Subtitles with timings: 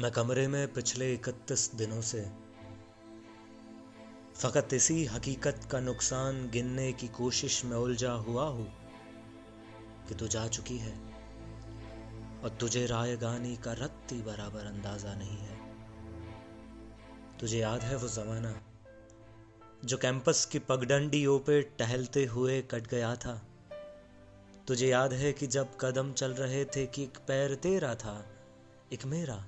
[0.00, 2.20] मैं कमरे में पिछले इकतीस दिनों से,
[4.34, 8.66] फकत इसी हकीकत का नुकसान गिनने की कोशिश में उलझा हुआ हूँ
[10.08, 10.94] कि तू जा चुकी है
[12.44, 15.60] और तुझे राय गानी का रत्ती बराबर अंदाज़ा नहीं है।
[17.40, 18.54] तुझे याद है वो जमाना
[19.84, 23.40] जो कैंपस की पगडंडियों पे टहलते हुए कट गया था?
[24.68, 28.24] तुझे याद है कि जब कदम चल रहे थे कि एक पैर तेरा था,
[28.92, 29.44] एक मेरा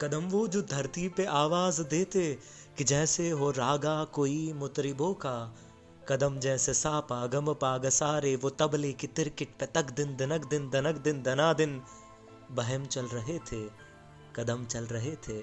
[0.00, 2.38] कदम वो जो धरती पे आवाज़ देते
[2.78, 5.56] कि जैसे हो रागा कोई मुतरिबो का।
[6.08, 10.68] कदम जैसे सापा गम पाग सारे, वो तबले की तिरकिट पे तक दिन दनक दिन
[10.70, 11.80] दनक दिन दना दिन।
[12.50, 13.62] बहम चल रहे थे,
[14.36, 15.40] कदम चल रहे थे।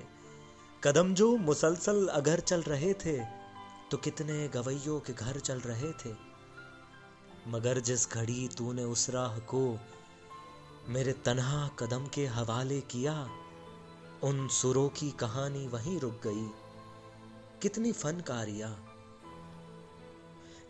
[0.84, 3.18] कदम जो मुसलसल अगर चल रहे थे
[3.92, 6.16] तो कितने गवैयों के घर चल रहे थे।
[7.48, 9.80] मगर जिस घड़ी तूने उस राह को
[10.90, 13.14] मेरे तनहा कदम के हवाले किया
[14.24, 16.52] उन सुरों की कहानी वहीं रुक गई।
[17.62, 18.70] कितनी फनकारिया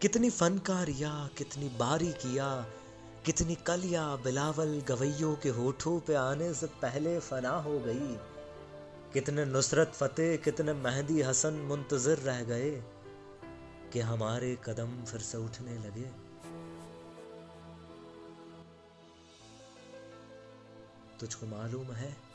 [0.01, 2.65] कितनी फनकारिया, कितनी बारीकिया
[3.25, 8.17] कितनी कलिया बिलावल गवैयों के होठों पे आने से पहले फना हो गई।
[9.13, 12.83] कितने नुसरत फतेह, कितने मेहदी हसन मुंतजर रह गए
[13.93, 16.11] कि हमारे कदम फिर से उठने लगे।
[21.19, 22.32] तुझको मालूम है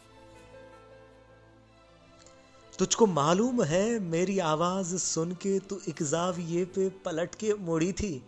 [2.78, 8.22] तुझको मालूम है, मेरी आवाज़ सुन के तू एक जाविये पे पलट के मुड़ी थी।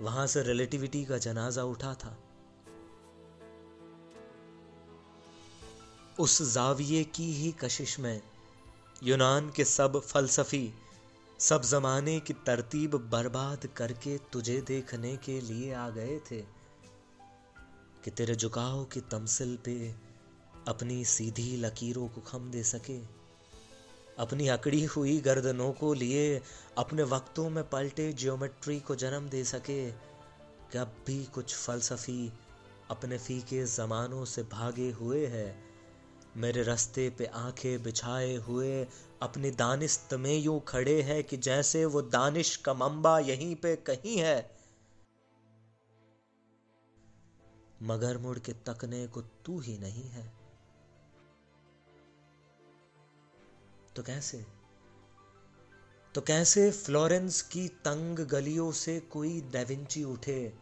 [0.00, 2.18] वहाँ से रिलेटिविटी का जनाजा उठा था।
[6.18, 8.22] उस जाविये की ही कशिश में
[9.02, 10.74] यूनान के सब फलसफी,
[11.38, 16.40] सब जमाने की तरतीब बर्बाद करके तुझे देखने के लिए आ गए थे
[18.04, 19.94] कि तेरे झुकाव की तमसिल पे
[20.68, 23.19] अपनी सीधी लकीरों को खम दे सके।
[24.18, 26.40] अपनी अकड़ी हुई गर्दनों को लिए
[26.78, 29.90] अपने वक्तों में पलटे जियोमेट्री को जन्म दे सके।
[30.72, 32.32] कब भी कुछ फलसफी
[32.90, 35.56] अपने फीके ज़मानों से भागे हुए है,
[36.36, 38.86] मेरे रास्ते पे आँखें बिछाए हुए
[39.22, 44.16] अपनी दानिस्त में यूँ खड़े हैं कि जैसे वो दानिश का मंबा यहीं पे कहीं
[44.18, 44.50] है।
[47.82, 50.39] मगर मुड़ के तकने को तू ही नहीं है।
[53.96, 54.46] तो कैसे?
[56.14, 60.54] तो कैसे फ्लोरेंस की तंग गलियों से कोई डेविंची उठे?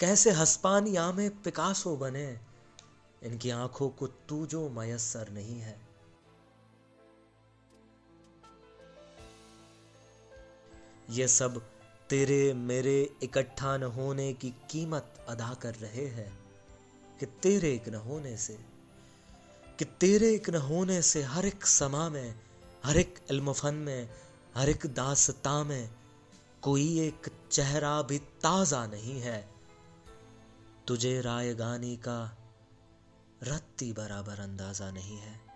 [0.00, 2.40] कैसे हस्पानिया में पिकासो बने?
[3.22, 5.88] इनकी आँखों को तू जो मयसर नहीं है।
[11.10, 11.70] ये सब
[12.10, 16.38] तेरे मेरे इकट्ठा न होने की कीमत अदा कर रहे हैं
[17.18, 18.79] कि तेरे एक न होने से।
[19.80, 22.34] कि तेरे एक न होने से हर एक समा में,
[22.84, 24.10] हर एक इल्मफन में,
[24.56, 25.90] हर एक दासता में
[26.62, 29.48] कोई एक चेहरा भी ताज़ा नहीं है।
[30.86, 32.36] तुझे राय गानी का
[33.42, 35.49] रत्ती बराबर अंदाज़ा नहीं है।